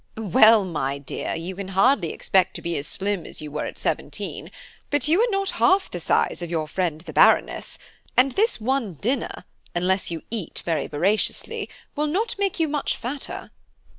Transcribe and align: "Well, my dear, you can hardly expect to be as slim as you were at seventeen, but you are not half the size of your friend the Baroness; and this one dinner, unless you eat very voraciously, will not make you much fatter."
"Well, 0.17 0.65
my 0.65 0.97
dear, 0.97 1.35
you 1.35 1.55
can 1.55 1.67
hardly 1.67 2.09
expect 2.11 2.55
to 2.55 2.63
be 2.63 2.75
as 2.75 2.87
slim 2.87 3.23
as 3.27 3.39
you 3.39 3.51
were 3.51 3.65
at 3.65 3.77
seventeen, 3.77 4.49
but 4.89 5.07
you 5.07 5.21
are 5.21 5.27
not 5.29 5.51
half 5.61 5.91
the 5.91 5.99
size 5.99 6.41
of 6.41 6.49
your 6.49 6.67
friend 6.67 7.01
the 7.01 7.13
Baroness; 7.13 7.77
and 8.17 8.31
this 8.31 8.59
one 8.59 8.95
dinner, 8.95 9.43
unless 9.75 10.09
you 10.09 10.23
eat 10.31 10.63
very 10.65 10.87
voraciously, 10.87 11.69
will 11.95 12.07
not 12.07 12.33
make 12.39 12.59
you 12.59 12.67
much 12.67 12.97
fatter." 12.97 13.51